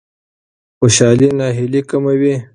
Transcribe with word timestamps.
خوشالي 0.79 1.27
ناهیلي 1.37 1.81
کموي. 1.89 2.33